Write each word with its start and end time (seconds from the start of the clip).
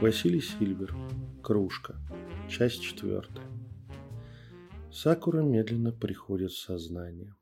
Василий 0.00 0.40
Сильвер. 0.40 0.92
Кружка. 1.42 1.96
Часть 2.50 2.82
четвертая. 2.82 3.46
Сакура 4.92 5.40
медленно 5.40 5.92
приходит 5.92 6.50
в 6.50 6.58
сознание. 6.58 7.34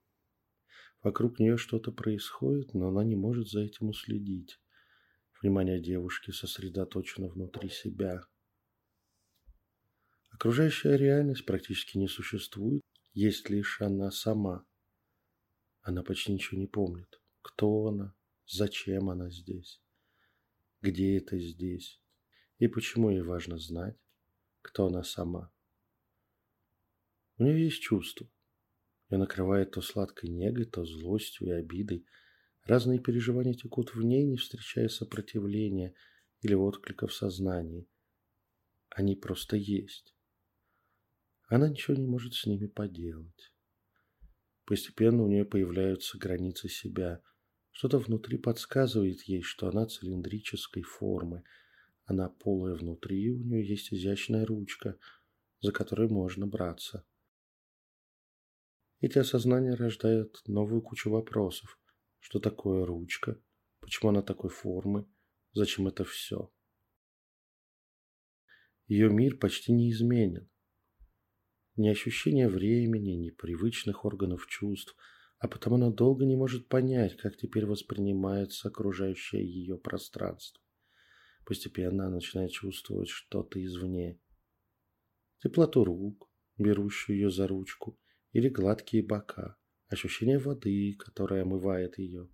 Вокруг 1.02 1.38
нее 1.38 1.56
что-то 1.56 1.92
происходит, 1.92 2.74
но 2.74 2.88
она 2.88 3.04
не 3.04 3.16
может 3.16 3.48
за 3.48 3.62
этим 3.62 3.88
уследить. 3.88 4.60
Внимание 5.40 5.80
девушки 5.80 6.30
сосредоточено 6.30 7.28
внутри 7.28 7.70
себя. 7.70 8.20
Окружающая 10.30 10.96
реальность 10.96 11.46
практически 11.46 11.96
не 11.96 12.06
существует, 12.06 12.82
есть 13.14 13.48
лишь 13.48 13.80
она 13.80 14.10
сама. 14.10 14.64
Она 15.80 16.02
почти 16.02 16.32
ничего 16.32 16.60
не 16.60 16.66
помнит. 16.66 17.20
Кто 17.40 17.86
она? 17.86 18.14
Зачем 18.46 19.08
она 19.08 19.30
здесь? 19.30 19.82
Где 20.82 21.16
это 21.16 21.38
здесь? 21.38 22.01
И 22.62 22.68
почему 22.68 23.10
ей 23.10 23.22
важно 23.22 23.58
знать, 23.58 23.96
кто 24.60 24.86
она 24.86 25.02
сама? 25.02 25.52
У 27.36 27.42
нее 27.42 27.64
есть 27.64 27.82
чувства. 27.82 28.30
Ее 29.10 29.18
накрывает 29.18 29.72
то 29.72 29.80
сладкой 29.80 30.30
негой, 30.30 30.66
то 30.66 30.84
злостью 30.84 31.48
и 31.48 31.50
обидой. 31.50 32.06
Разные 32.62 33.00
переживания 33.00 33.54
текут 33.54 33.96
в 33.96 34.02
ней, 34.04 34.24
не 34.24 34.36
встречая 34.36 34.86
сопротивления 34.86 35.92
или 36.40 36.54
отклика 36.54 37.08
в 37.08 37.12
сознании. 37.12 37.88
Они 38.90 39.16
просто 39.16 39.56
есть. 39.56 40.14
Она 41.48 41.68
ничего 41.68 41.96
не 41.96 42.06
может 42.06 42.34
с 42.34 42.46
ними 42.46 42.68
поделать. 42.68 43.52
Постепенно 44.66 45.24
у 45.24 45.28
нее 45.28 45.44
появляются 45.44 46.16
границы 46.16 46.68
себя. 46.68 47.22
Что-то 47.72 47.98
внутри 47.98 48.38
подсказывает 48.38 49.20
ей, 49.22 49.42
что 49.42 49.66
она 49.66 49.86
цилиндрической 49.86 50.84
формы. 50.84 51.42
Она 52.12 52.28
полая 52.28 52.74
внутри, 52.74 53.30
у 53.30 53.38
нее 53.38 53.66
есть 53.66 53.90
изящная 53.90 54.44
ручка, 54.44 54.98
за 55.62 55.72
которой 55.72 56.10
можно 56.10 56.46
браться. 56.46 57.06
Эти 59.00 59.16
осознания 59.16 59.72
рождают 59.72 60.42
новую 60.46 60.82
кучу 60.82 61.08
вопросов. 61.08 61.80
Что 62.18 62.38
такое 62.38 62.84
ручка? 62.84 63.40
Почему 63.80 64.10
она 64.10 64.20
такой 64.20 64.50
формы? 64.50 65.10
Зачем 65.54 65.88
это 65.88 66.04
все? 66.04 66.52
Ее 68.88 69.08
мир 69.08 69.38
почти 69.38 69.72
не 69.72 69.90
изменен. 69.90 70.50
Ни 71.76 71.88
ощущения 71.88 72.50
времени, 72.50 73.12
ни 73.12 73.30
привычных 73.30 74.04
органов 74.04 74.46
чувств, 74.48 74.94
а 75.38 75.48
потому 75.48 75.76
она 75.76 75.88
долго 75.88 76.26
не 76.26 76.36
может 76.36 76.68
понять, 76.68 77.16
как 77.16 77.38
теперь 77.38 77.64
воспринимается 77.64 78.68
окружающее 78.68 79.42
ее 79.42 79.78
пространство. 79.78 80.61
Постепенно 81.44 82.06
она 82.06 82.16
начинает 82.16 82.52
чувствовать 82.52 83.08
что-то 83.08 83.62
извне. 83.64 84.20
Теплоту 85.42 85.84
рук, 85.84 86.30
берущую 86.56 87.16
ее 87.16 87.30
за 87.30 87.48
ручку, 87.48 87.98
или 88.32 88.48
гладкие 88.48 89.02
бока, 89.02 89.56
ощущение 89.88 90.38
воды, 90.38 90.94
которая 90.98 91.42
омывает 91.42 91.98
ее. 91.98 92.28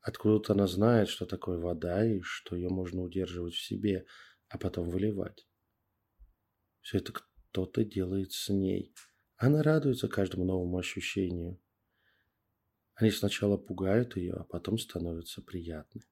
Откуда-то 0.00 0.52
она 0.54 0.66
знает, 0.66 1.08
что 1.08 1.26
такое 1.26 1.58
вода 1.58 2.04
и 2.04 2.20
что 2.22 2.56
ее 2.56 2.68
можно 2.68 3.02
удерживать 3.02 3.54
в 3.54 3.64
себе, 3.64 4.06
а 4.48 4.58
потом 4.58 4.88
выливать. 4.88 5.48
Все 6.80 6.98
это 6.98 7.12
кто-то 7.12 7.84
делает 7.84 8.32
с 8.32 8.48
ней. 8.48 8.92
Она 9.36 9.62
радуется 9.62 10.08
каждому 10.08 10.44
новому 10.44 10.78
ощущению. 10.78 11.60
Они 12.94 13.10
сначала 13.10 13.56
пугают 13.56 14.16
ее, 14.16 14.34
а 14.34 14.44
потом 14.44 14.78
становятся 14.78 15.42
приятны. 15.42 16.02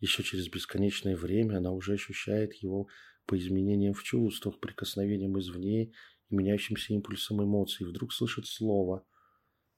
Еще 0.00 0.22
через 0.22 0.48
бесконечное 0.48 1.16
время 1.16 1.56
она 1.58 1.72
уже 1.72 1.94
ощущает 1.94 2.54
его 2.54 2.88
по 3.26 3.36
изменениям 3.36 3.94
в 3.94 4.02
чувствах, 4.04 4.60
прикосновениям 4.60 5.38
извне 5.38 5.86
и 5.86 6.34
меняющимся 6.34 6.94
импульсом 6.94 7.42
эмоций, 7.42 7.86
вдруг 7.86 8.12
слышит 8.12 8.46
слово. 8.46 9.04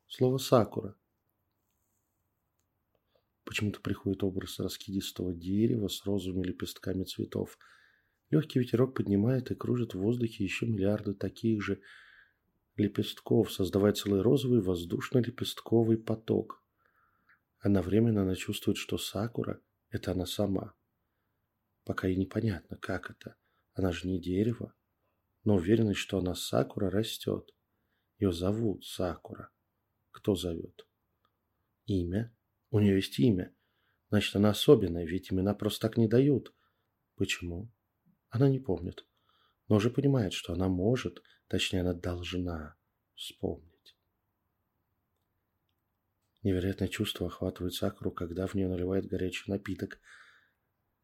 Слово 0.07 0.39
«сакура». 0.39 0.97
Почему-то 3.45 3.81
приходит 3.81 4.23
образ 4.23 4.61
раскидистого 4.61 5.33
дерева 5.33 5.89
с 5.89 6.05
розовыми 6.05 6.45
лепестками 6.45 7.05
цветов. 7.05 7.59
Легкий 8.29 8.61
ветерок 8.61 8.95
поднимает 8.95 9.51
и 9.51 9.55
кружит 9.55 9.95
в 9.95 9.99
воздухе 9.99 10.45
еще 10.45 10.67
миллиарды 10.67 11.15
таких 11.15 11.63
же 11.63 11.81
лепестков, 12.77 13.51
создавая 13.51 13.93
целый 13.93 14.21
розовый 14.21 14.61
воздушно-лепестковый 14.61 15.97
поток. 15.97 16.63
Одновременно 17.59 18.23
она 18.23 18.35
чувствует, 18.37 18.77
что 18.77 18.99
сакура– 18.99 19.61
это 19.91 20.13
она 20.13 20.27
сама. 20.27 20.75
Пока 21.85 22.09
ей 22.09 22.17
непонятно, 22.17 22.77
как 22.77 23.11
это. 23.11 23.37
Она 23.75 23.93
же 23.93 24.09
не 24.09 24.21
дерево 24.21 24.75
но 25.45 25.57
уверенность, 25.57 26.01
что 26.01 26.19
она 26.19 26.35
Сакура, 26.35 26.91
растет. 26.91 27.51
Ее 28.19 28.33
зовут 28.33 28.85
Сакура. 28.85 29.51
Кто 30.11 30.35
зовет? 30.35 30.87
Имя? 31.87 32.35
У 32.71 32.79
нее 32.79 32.97
есть 32.97 33.19
имя. 33.19 33.55
Значит, 34.11 34.37
она 34.37 34.51
особенная, 34.51 35.07
ведь 35.07 35.33
имена 35.33 35.55
просто 35.55 35.89
так 35.89 35.97
не 35.97 36.09
дают. 36.09 36.55
Почему? 37.17 37.71
Она 38.29 38.49
не 38.49 38.59
помнит, 38.59 39.07
но 39.69 39.77
уже 39.77 39.91
понимает, 39.91 40.33
что 40.33 40.53
она 40.53 40.69
может, 40.69 41.23
точнее, 41.49 41.81
она 41.81 41.95
должна 41.95 42.77
вспомнить. 43.15 43.70
Невероятное 46.43 46.89
чувство 46.89 47.27
охватывает 47.27 47.75
Сакуру, 47.75 48.11
когда 48.11 48.47
в 48.47 48.55
нее 48.55 48.69
наливает 48.69 49.07
горячий 49.07 49.51
напиток. 49.51 50.01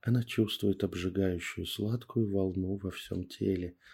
Она 0.00 0.22
чувствует 0.22 0.82
обжигающую 0.84 1.66
сладкую 1.66 2.30
волну 2.30 2.76
во 2.76 2.90
всем 2.90 3.24
теле– 3.24 3.76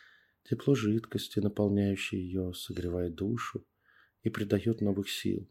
Тепло 0.45 0.75
жидкости, 0.75 1.39
наполняющей 1.39 2.19
ее, 2.19 2.53
согревает 2.55 3.15
душу 3.15 3.65
и 4.23 4.31
придает 4.31 4.81
новых 4.81 5.09
сил. 5.09 5.49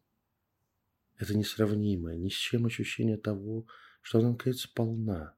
Это 1.18 1.36
несравнимое 1.38 2.18
ни 2.18 2.30
с 2.30 2.34
чем 2.34 2.66
ощущение 2.66 3.18
того, 3.18 3.68
что 4.02 4.20
она, 4.20 4.32
наконец, 4.32 4.66
полна. 4.68 5.36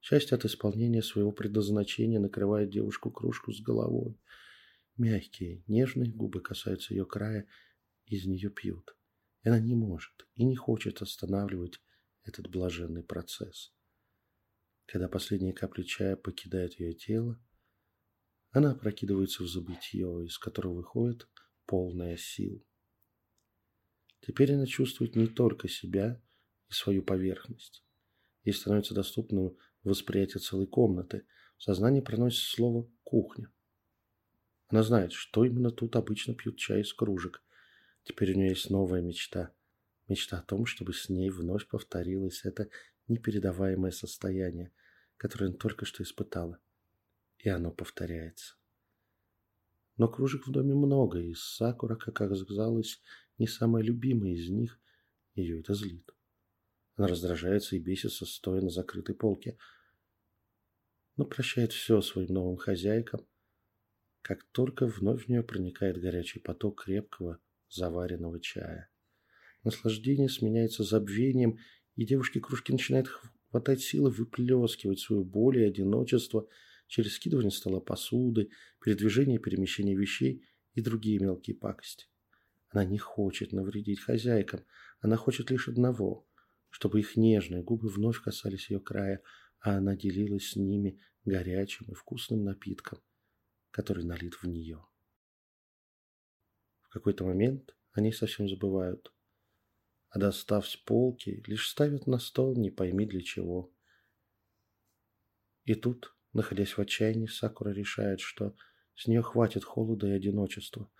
Счастье 0.00 0.34
от 0.34 0.44
исполнения 0.44 1.02
своего 1.02 1.32
предназначения 1.32 2.18
накрывает 2.18 2.70
девушку 2.70 3.10
кружку 3.10 3.52
с 3.52 3.60
головой. 3.60 4.18
Мягкие, 4.98 5.62
нежные 5.68 6.10
губы 6.10 6.40
касаются 6.40 6.92
ее 6.92 7.06
края, 7.06 7.46
из 8.06 8.26
нее 8.26 8.50
пьют. 8.50 8.94
И 9.42 9.48
она 9.48 9.58
не 9.58 9.74
может 9.74 10.26
и 10.34 10.44
не 10.44 10.56
хочет 10.56 11.02
останавливать 11.02 11.80
этот 12.24 12.48
блаженный 12.48 13.02
процесс. 13.02 13.74
Когда 14.86 15.08
последние 15.08 15.52
капли 15.52 15.82
чая 15.82 16.16
покидают 16.16 16.78
ее 16.78 16.94
тело, 16.94 17.40
она 18.50 18.72
опрокидывается 18.72 19.42
в 19.42 19.48
забытье, 19.48 20.24
из 20.26 20.38
которого 20.38 20.74
выходит 20.74 21.28
полная 21.66 22.16
сил. 22.16 22.64
Теперь 24.20 24.52
она 24.54 24.66
чувствует 24.66 25.16
не 25.16 25.26
только 25.26 25.68
себя 25.68 26.22
и 26.68 26.72
свою 26.72 27.02
поверхность. 27.02 27.84
Ей 28.44 28.52
становится 28.52 28.94
доступно 28.94 29.52
восприятие 29.82 30.40
целой 30.40 30.66
комнаты. 30.66 31.26
В 31.56 31.62
сознании 31.62 32.00
проносится 32.00 32.50
слово 32.50 32.90
«кухня». 33.02 33.50
Она 34.68 34.82
знает, 34.82 35.12
что 35.12 35.44
именно 35.44 35.70
тут 35.70 35.96
обычно 35.96 36.34
пьют 36.34 36.56
чай 36.56 36.80
из 36.80 36.92
кружек. 36.92 37.42
Теперь 38.04 38.32
у 38.32 38.36
нее 38.36 38.50
есть 38.50 38.70
новая 38.70 39.00
мечта. 39.00 39.52
Мечта 40.08 40.38
о 40.38 40.42
том, 40.42 40.66
чтобы 40.66 40.92
с 40.92 41.08
ней 41.08 41.30
вновь 41.30 41.66
повторилось 41.68 42.44
это 42.44 42.68
непередаваемое 43.08 43.90
состояние, 43.92 44.72
которое 45.16 45.46
она 45.46 45.56
только 45.56 45.84
что 45.86 46.02
испытала 46.02 46.58
и 47.42 47.48
оно 47.48 47.70
повторяется. 47.70 48.54
Но 49.96 50.08
кружек 50.08 50.46
в 50.46 50.50
доме 50.50 50.74
много, 50.74 51.18
и 51.18 51.34
Сакура, 51.34 51.96
как 51.96 52.20
оказалось, 52.20 53.00
не 53.38 53.46
самая 53.46 53.82
любимая 53.82 54.32
из 54.32 54.48
них, 54.48 54.78
ее 55.34 55.60
это 55.60 55.74
злит. 55.74 56.14
Она 56.94 57.08
раздражается 57.08 57.76
и 57.76 57.80
бесится, 57.80 58.26
стоя 58.26 58.60
на 58.60 58.70
закрытой 58.70 59.14
полке, 59.14 59.58
но 61.16 61.24
прощает 61.24 61.72
все 61.72 62.00
своим 62.00 62.32
новым 62.32 62.56
хозяйкам, 62.56 63.26
как 64.22 64.44
только 64.44 64.86
вновь 64.86 65.26
в 65.26 65.28
нее 65.28 65.42
проникает 65.42 66.00
горячий 66.00 66.38
поток 66.38 66.84
крепкого 66.84 67.38
заваренного 67.72 68.40
чая. 68.40 68.90
Наслаждение 69.64 70.28
сменяется 70.28 70.82
забвением, 70.84 71.58
и 71.96 72.04
девушке 72.04 72.40
кружки 72.40 72.72
начинают 72.72 73.08
хватать 73.50 73.80
силы 73.80 74.10
выплескивать 74.10 75.00
свою 75.00 75.24
боль 75.24 75.58
и 75.58 75.64
одиночество– 75.64 76.48
через 76.92 77.14
скидывание 77.14 77.50
стола 77.50 77.80
посуды, 77.80 78.50
передвижение 78.78 79.38
и 79.38 79.42
перемещение 79.42 79.96
вещей 79.96 80.46
и 80.74 80.82
другие 80.82 81.18
мелкие 81.20 81.56
пакости. 81.56 82.06
Она 82.68 82.84
не 82.84 82.98
хочет 82.98 83.52
навредить 83.52 84.00
хозяйкам, 84.00 84.66
она 85.00 85.16
хочет 85.16 85.50
лишь 85.50 85.68
одного, 85.68 86.28
чтобы 86.68 87.00
их 87.00 87.16
нежные 87.16 87.62
губы 87.62 87.88
вновь 87.88 88.20
касались 88.20 88.68
ее 88.68 88.78
края, 88.78 89.22
а 89.60 89.78
она 89.78 89.96
делилась 89.96 90.50
с 90.50 90.56
ними 90.56 91.00
горячим 91.24 91.86
и 91.86 91.94
вкусным 91.94 92.44
напитком, 92.44 92.98
который 93.70 94.04
налит 94.04 94.34
в 94.34 94.44
нее. 94.44 94.84
Какой-то 96.92 97.24
момент 97.24 97.74
они 97.92 98.12
совсем 98.12 98.46
забывают, 98.50 99.14
а 100.10 100.18
достав 100.18 100.68
с 100.68 100.76
полки, 100.76 101.42
лишь 101.46 101.70
ставят 101.70 102.06
на 102.06 102.18
стол 102.18 102.54
не 102.54 102.70
пойми 102.70 103.06
для 103.06 103.22
чего. 103.22 103.72
И 105.64 105.74
тут, 105.74 106.14
находясь 106.34 106.76
в 106.76 106.80
отчаянии, 106.80 107.28
Сакура 107.28 107.70
решает, 107.70 108.20
что 108.20 108.54
с 108.94 109.06
нее 109.06 109.22
хватит 109.22 109.64
холода 109.64 110.06
и 110.06 110.10
одиночества. 110.10 110.90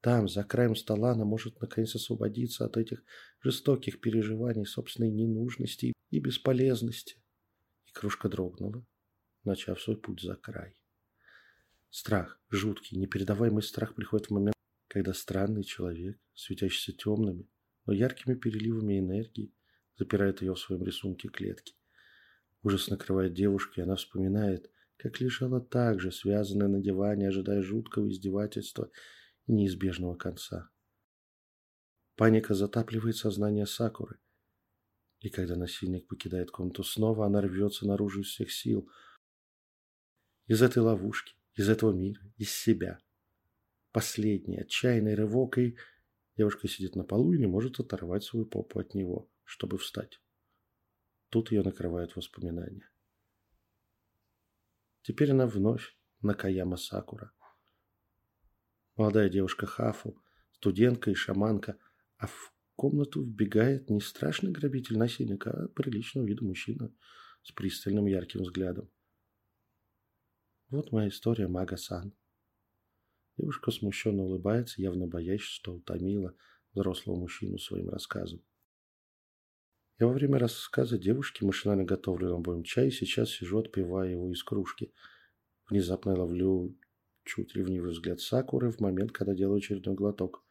Там, 0.00 0.28
за 0.28 0.44
краем 0.44 0.74
стола, 0.76 1.12
она 1.12 1.26
может 1.26 1.60
наконец 1.60 1.94
освободиться 1.94 2.64
от 2.64 2.78
этих 2.78 3.02
жестоких 3.42 4.00
переживаний 4.00 4.64
собственной 4.64 5.10
ненужности 5.10 5.92
и 6.08 6.20
бесполезности. 6.20 7.22
И 7.84 7.92
кружка 7.92 8.30
дрогнула, 8.30 8.82
начав 9.44 9.78
свой 9.78 9.98
путь 9.98 10.22
за 10.22 10.36
край. 10.36 10.78
Страх, 11.90 12.40
жуткий, 12.48 12.96
непередаваемый 12.96 13.62
страх 13.62 13.94
приходит 13.94 14.28
в 14.28 14.30
момент, 14.30 14.54
когда 14.88 15.12
странный 15.12 15.64
человек, 15.64 16.18
светящийся 16.34 16.92
темными, 16.92 17.48
но 17.86 17.92
яркими 17.92 18.34
переливами 18.34 18.98
энергии, 18.98 19.54
запирает 19.96 20.42
ее 20.42 20.54
в 20.54 20.58
своем 20.58 20.84
рисунке 20.84 21.28
клетки. 21.28 21.74
Ужас 22.62 22.88
накрывает 22.88 23.34
девушку, 23.34 23.74
и 23.76 23.82
она 23.82 23.96
вспоминает, 23.96 24.70
как 24.96 25.20
лежала 25.20 25.60
так 25.60 26.00
же, 26.00 26.10
связанная 26.10 26.68
на 26.68 26.80
диване, 26.80 27.28
ожидая 27.28 27.62
жуткого 27.62 28.08
издевательства 28.10 28.90
и 29.46 29.52
неизбежного 29.52 30.14
конца. 30.14 30.70
Паника 32.16 32.54
затапливает 32.54 33.16
сознание 33.16 33.66
Сакуры. 33.66 34.18
И 35.20 35.30
когда 35.30 35.56
насильник 35.56 36.06
покидает 36.06 36.50
комнату 36.50 36.84
снова, 36.84 37.26
она 37.26 37.40
рвется 37.40 37.86
наружу 37.86 38.20
из 38.20 38.28
всех 38.28 38.52
сил. 38.52 38.88
Из 40.46 40.62
этой 40.62 40.78
ловушки, 40.78 41.34
из 41.54 41.68
этого 41.68 41.92
мира, 41.92 42.20
из 42.36 42.50
себя. 42.50 42.98
Последний 43.94 44.58
отчаянный 44.58 45.14
рывок, 45.14 45.56
и 45.56 45.76
девушка 46.36 46.66
сидит 46.66 46.96
на 46.96 47.04
полу 47.04 47.32
и 47.32 47.38
не 47.38 47.46
может 47.46 47.78
оторвать 47.78 48.24
свою 48.24 48.44
попу 48.44 48.80
от 48.80 48.92
него, 48.92 49.30
чтобы 49.44 49.78
встать. 49.78 50.20
Тут 51.28 51.52
ее 51.52 51.62
накрывают 51.62 52.16
воспоминания. 52.16 52.90
Теперь 55.02 55.30
она 55.30 55.46
вновь 55.46 55.96
Накаяма 56.22 56.76
Сакура. 56.76 57.30
Молодая 58.96 59.28
девушка 59.28 59.66
Хафу, 59.66 60.20
студентка 60.50 61.12
и 61.12 61.14
шаманка, 61.14 61.78
а 62.16 62.26
в 62.26 62.52
комнату 62.74 63.22
вбегает 63.22 63.90
не 63.90 64.00
страшный 64.00 64.50
грабитель-насильник, 64.50 65.46
а 65.46 65.68
приличного 65.68 66.26
вида 66.26 66.44
мужчина 66.44 66.92
с 67.44 67.52
пристальным 67.52 68.06
ярким 68.06 68.42
взглядом. 68.42 68.90
Вот 70.68 70.90
моя 70.90 71.10
история, 71.10 71.46
Мага-сан. 71.46 72.12
Девушка 73.36 73.70
смущенно 73.70 74.22
улыбается, 74.22 74.80
явно 74.80 75.06
боясь, 75.06 75.40
что 75.40 75.74
утомила 75.74 76.36
взрослого 76.72 77.16
мужчину 77.16 77.58
своим 77.58 77.88
рассказом. 77.88 78.42
Я 79.98 80.06
во 80.06 80.12
время 80.12 80.38
рассказа 80.38 80.98
девушки 80.98 81.44
машинально 81.44 81.84
готовлю 81.84 82.34
обоим 82.34 82.64
чай, 82.64 82.88
и 82.88 82.92
сейчас 82.92 83.30
сижу, 83.30 83.58
отпивая 83.58 84.10
его 84.10 84.30
из 84.32 84.42
кружки. 84.42 84.92
Внезапно 85.68 86.16
ловлю 86.16 86.76
чуть 87.24 87.54
ревнивый 87.54 87.92
взгляд 87.92 88.20
Сакуры 88.20 88.70
в 88.70 88.80
момент, 88.80 89.12
когда 89.12 89.34
делаю 89.34 89.58
очередной 89.58 89.94
глоток. 89.94 90.44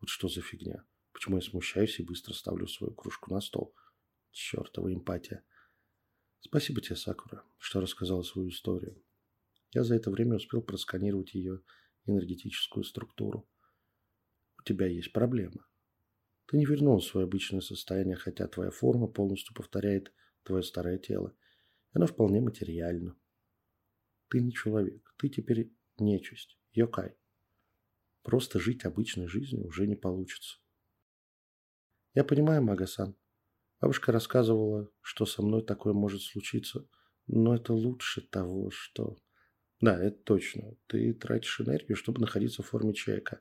Вот 0.00 0.08
что 0.08 0.28
за 0.28 0.42
фигня? 0.42 0.84
Почему 1.12 1.36
я 1.36 1.42
смущаюсь 1.42 1.98
и 1.98 2.04
быстро 2.04 2.34
ставлю 2.34 2.66
свою 2.66 2.92
кружку 2.92 3.32
на 3.32 3.40
стол? 3.40 3.74
Чертова 4.32 4.92
эмпатия. 4.92 5.44
Спасибо 6.40 6.80
тебе, 6.82 6.96
Сакура, 6.96 7.42
что 7.58 7.80
рассказала 7.80 8.22
свою 8.22 8.48
историю. 8.50 9.02
Я 9.72 9.82
за 9.82 9.94
это 9.94 10.10
время 10.10 10.36
успел 10.36 10.60
просканировать 10.60 11.34
ее 11.34 11.62
энергетическую 12.06 12.84
структуру. 12.84 13.48
У 14.58 14.62
тебя 14.62 14.86
есть 14.86 15.12
проблема. 15.12 15.66
Ты 16.46 16.58
не 16.58 16.66
вернул 16.66 17.00
свое 17.00 17.24
обычное 17.24 17.60
состояние, 17.60 18.16
хотя 18.16 18.46
твоя 18.48 18.70
форма 18.70 19.06
полностью 19.06 19.54
повторяет 19.54 20.12
твое 20.42 20.62
старое 20.62 20.98
тело. 20.98 21.34
Оно 21.92 22.06
вполне 22.06 22.40
материально. 22.40 23.16
Ты 24.28 24.40
не 24.40 24.52
человек. 24.52 25.14
Ты 25.18 25.28
теперь 25.28 25.72
нечисть. 25.98 26.58
Йокай. 26.72 27.16
Просто 28.22 28.58
жить 28.58 28.84
обычной 28.84 29.26
жизнью 29.26 29.66
уже 29.66 29.86
не 29.86 29.96
получится. 29.96 30.58
Я 32.14 32.24
понимаю, 32.24 32.62
Магасан. 32.62 33.16
Бабушка 33.80 34.12
рассказывала, 34.12 34.90
что 35.00 35.26
со 35.26 35.42
мной 35.42 35.62
такое 35.62 35.92
может 35.92 36.22
случиться, 36.22 36.88
но 37.26 37.54
это 37.54 37.72
лучше 37.72 38.22
того, 38.22 38.70
что... 38.70 39.18
Да, 39.80 40.02
это 40.02 40.16
точно. 40.24 40.76
Ты 40.86 41.12
тратишь 41.12 41.60
энергию, 41.60 41.96
чтобы 41.96 42.20
находиться 42.20 42.62
в 42.62 42.66
форме 42.66 42.94
человека, 42.94 43.40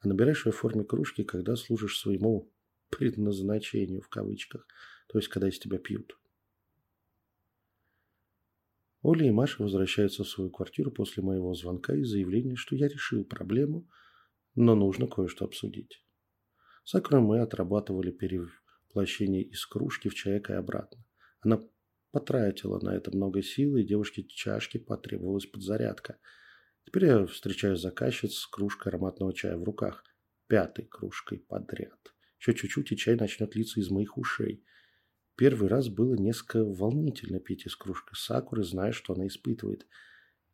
а 0.00 0.08
набираешь 0.08 0.46
ее 0.46 0.52
в 0.52 0.56
форме 0.56 0.84
кружки, 0.84 1.24
когда 1.24 1.56
служишь 1.56 1.98
своему 1.98 2.50
предназначению 2.90 4.00
в 4.00 4.08
кавычках, 4.08 4.66
то 5.08 5.18
есть 5.18 5.28
когда 5.28 5.48
из 5.48 5.58
тебя 5.58 5.78
пьют. 5.78 6.18
Оля 9.02 9.26
и 9.26 9.30
Маша 9.30 9.62
возвращаются 9.62 10.24
в 10.24 10.28
свою 10.28 10.50
квартиру 10.50 10.90
после 10.90 11.22
моего 11.22 11.52
звонка 11.52 11.94
и 11.94 12.04
заявления, 12.04 12.56
что 12.56 12.74
я 12.74 12.88
решил 12.88 13.22
проблему, 13.22 13.86
но 14.54 14.74
нужно 14.74 15.06
кое-что 15.06 15.44
обсудить. 15.44 16.02
С 16.84 16.94
Акрой 16.94 17.20
мы 17.20 17.40
отрабатывали 17.40 18.10
перевоплощение 18.10 19.42
из 19.42 19.66
кружки 19.66 20.08
в 20.08 20.14
человека 20.14 20.54
и 20.54 20.56
обратно. 20.56 21.04
Она 21.40 21.60
Потратила 22.14 22.78
на 22.78 22.94
это 22.94 23.10
много 23.10 23.42
сил, 23.42 23.76
и 23.76 23.82
девушке 23.82 24.22
чашки 24.22 24.78
потребовалась 24.78 25.46
подзарядка. 25.46 26.16
Теперь 26.86 27.06
я 27.06 27.26
встречаю 27.26 27.76
заказчиц 27.76 28.34
с 28.34 28.46
кружкой 28.46 28.92
ароматного 28.92 29.34
чая 29.34 29.56
в 29.56 29.64
руках. 29.64 30.04
Пятой 30.46 30.84
кружкой 30.84 31.40
подряд. 31.40 32.14
Еще 32.38 32.54
чуть-чуть, 32.54 32.92
и 32.92 32.96
чай 32.96 33.16
начнет 33.16 33.56
литься 33.56 33.80
из 33.80 33.90
моих 33.90 34.16
ушей. 34.16 34.64
Первый 35.34 35.68
раз 35.68 35.88
было 35.88 36.14
несколько 36.14 36.64
волнительно 36.64 37.40
пить 37.40 37.66
из 37.66 37.74
кружки 37.74 38.14
сакуры, 38.14 38.62
зная, 38.62 38.92
что 38.92 39.14
она 39.14 39.26
испытывает. 39.26 39.84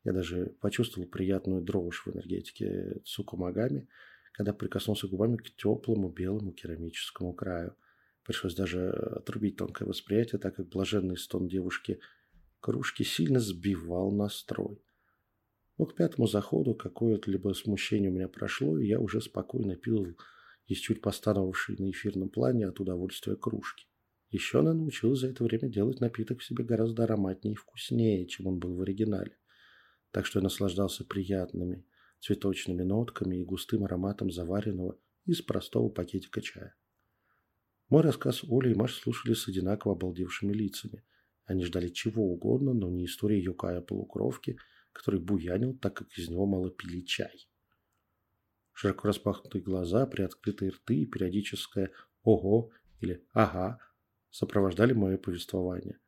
Я 0.03 0.15
даже 0.15 0.57
почувствовал 0.63 1.09
приятную 1.09 1.61
дрожь 1.61 2.07
в 2.07 2.11
энергетике 2.11 3.03
Цукумагами, 3.05 3.87
когда 4.33 4.55
прикоснулся 4.55 5.09
губами 5.09 5.37
к 5.37 5.55
теплому 5.57 6.09
белому 6.09 6.53
керамическому 6.53 7.35
краю– 7.35 7.77
Пришлось 8.25 8.55
даже 8.55 8.91
отрубить 8.91 9.57
тонкое 9.57 9.89
восприятие, 9.89 10.39
так 10.39 10.57
как 10.57 10.69
блаженный 10.69 11.17
стон 11.17 11.49
девушки 11.49 12.01
кружки 12.61 13.03
сильно 13.03 13.41
сбивал 13.41 14.13
настрой. 14.13 14.83
Но 15.79 15.87
к 15.87 15.95
пятому 15.95 16.27
заходу 16.27 16.75
какое-то 16.75 17.31
либо 17.31 17.55
смущение 17.55 18.11
у 18.11 18.15
меня 18.15 18.29
прошло, 18.29 18.79
и 18.79 18.87
я 18.87 19.01
уже 19.01 19.21
спокойно 19.21 19.77
пил 19.77 20.17
из 20.67 20.79
чуть 20.79 21.01
постановавшей 21.01 21.77
на 21.79 21.91
эфирном 21.91 22.29
плане 22.29 22.69
от 22.69 22.79
удовольствия 22.81 23.35
кружки. 23.35 23.87
Еще 24.31 24.61
она 24.61 24.75
научилась 24.75 25.21
за 25.21 25.29
это 25.29 25.43
время 25.43 25.69
делать 25.69 26.01
напиток 26.01 26.41
в 26.41 26.45
себе 26.45 26.63
гораздо 26.63 27.05
ароматнее 27.05 27.55
и 27.55 27.57
вкуснее, 27.57 28.27
чем 28.27 28.47
он 28.47 28.59
был 28.59 28.77
в 28.77 28.83
оригинале. 28.83 29.37
Так 30.13 30.27
что 30.27 30.39
я 30.39 30.45
наслаждался 30.45 31.05
приятными 31.05 31.85
цветочными 32.21 32.83
нотками 32.83 33.37
и 33.37 33.45
густым 33.45 33.85
ароматом 33.85 34.31
заваренного 34.31 34.99
из 35.25 35.43
простого 35.43 35.89
пакетика 35.89 36.41
чая. 36.41 36.77
Мой 37.91 38.03
рассказ 38.03 38.45
Оля 38.45 38.71
и 38.71 38.75
Маша 38.75 39.03
слушали 39.03 39.35
с 39.35 39.49
одинаково 39.49 39.95
обалдевшими 39.95 40.53
лицами. 40.53 41.03
Они 41.45 41.65
ждали 41.65 41.89
чего 41.89 42.23
угодно, 42.23 42.73
но 42.73 42.89
не 42.89 43.07
истории 43.07 43.43
Юкая-полукровки, 43.43 44.59
который 44.93 45.19
буянил, 45.19 45.77
так 45.77 45.95
как 45.95 46.17
из 46.17 46.29
него 46.29 46.47
мало 46.47 46.71
пили 46.71 47.01
чай. 47.01 47.49
Широко 48.73 49.09
распахнутые 49.09 49.63
глаза, 49.63 50.07
приоткрытые 50.07 50.71
рты 50.71 51.01
и 51.01 51.07
периодическое 51.07 51.91
«ого» 52.23 52.71
или 53.01 53.27
«ага» 53.35 53.81
сопровождали 54.31 54.93
мое 54.93 55.19
повествование. 55.19 55.99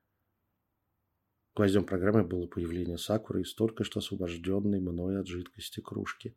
Гвоздем 1.56 1.84
программы 1.84 2.22
было 2.22 2.46
появление 2.46 2.96
Сакуры 2.96 3.42
из 3.42 3.54
только 3.54 3.82
что 3.82 3.98
освобожденной 3.98 4.78
мной 4.78 5.18
от 5.18 5.26
жидкости 5.26 5.80
кружки. 5.80 6.36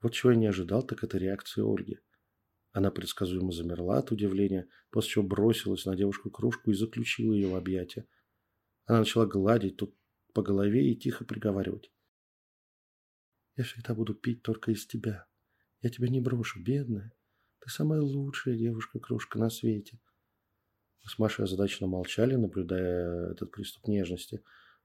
Вот 0.00 0.14
чего 0.14 0.32
я 0.32 0.38
не 0.38 0.46
ожидал, 0.46 0.82
так 0.82 1.04
это 1.04 1.18
реакции 1.18 1.60
Ольги– 1.62 1.98
она 2.72 2.90
предсказуемо 2.90 3.52
замерла 3.52 3.98
от 3.98 4.12
удивления, 4.12 4.68
после 4.90 5.10
чего 5.10 5.24
бросилась 5.24 5.84
на 5.86 5.96
девушку 5.96 6.30
кружку 6.30 6.70
и 6.70 6.74
заключила 6.74 7.32
ее 7.32 7.48
в 7.48 7.56
объятия. 7.56 8.06
Она 8.86 9.00
начала 9.00 9.26
гладить 9.26 9.76
тут 9.76 9.94
по 10.34 10.42
голове 10.42 10.90
и 10.90 10.96
тихо 10.96 11.24
приговаривать. 11.24 11.90
«Я 13.56 13.64
всегда 13.64 13.94
буду 13.94 14.14
пить 14.14 14.42
только 14.42 14.70
из 14.70 14.86
тебя. 14.86 15.26
Я 15.82 15.90
тебя 15.90 16.08
не 16.08 16.20
брошу, 16.20 16.62
бедная. 16.62 17.12
Ты 17.58 17.70
самая 17.70 18.00
лучшая 18.00 18.56
девушка-кружка 18.56 19.38
на 19.38 19.50
свете». 19.50 19.98
Мы 21.02 21.10
с 21.10 21.18
Машей 21.18 21.44
озадаченно 21.44 21.88
молчали, 21.88 22.36
наблюдая 22.36 23.32
этот 23.32 23.50
приступ 23.50 23.88
нежности. 23.88 24.42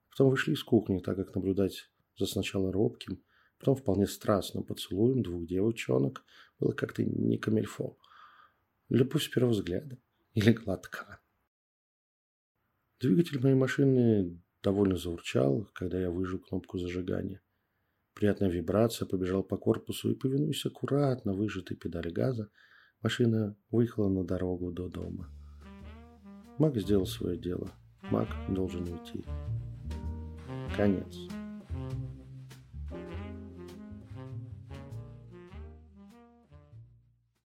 Потом 0.10 0.30
вышли 0.30 0.54
из 0.54 0.63
кухни, 0.63 1.00
так 1.00 1.18
как 1.18 1.36
наблюдать 1.36 1.92
за 2.18 2.25
сначала 2.25 2.72
робким, 2.72 3.22
Потом 3.65 3.77
вполне 3.77 4.05
страстным 4.05 4.63
поцелуем 4.63 5.24
двух 5.24 5.48
девчонок 5.48 6.24
было 6.60 6.74
как-то 6.74 7.03
не 7.03 7.39
камельфо. 7.39 7.98
Любовь 8.89 9.24
с 9.24 9.27
первого 9.27 9.53
взгляда 9.53 9.98
или 10.34 10.51
глотка. 10.51 11.19
Двигатель 13.00 13.41
моей 13.41 13.55
машины 13.55 14.39
довольно 14.62 14.98
заурчал, 14.98 15.67
когда 15.74 16.00
я 16.00 16.12
выжил 16.12 16.38
кнопку 16.38 16.77
зажигания. 16.77 17.41
Приятная 18.13 18.51
вибрация 18.51 19.07
побежала 19.07 19.41
по 19.41 19.57
корпусу 19.57 20.12
и, 20.12 20.15
повинуясь 20.15 20.63
аккуратно 20.67 21.34
выжатой 21.34 21.75
педали 21.75 22.12
газа, 22.12 22.51
машина 23.01 23.57
выехала 23.72 24.10
на 24.10 24.24
дорогу 24.24 24.72
до 24.72 24.89
дома. 24.89 25.31
Маг 26.60 26.77
сделал 26.77 27.07
свое 27.07 27.36
дело. 27.36 27.72
Маг 28.12 28.27
должен 28.48 28.84
уйти. 28.84 29.25
Конец. 30.77 31.17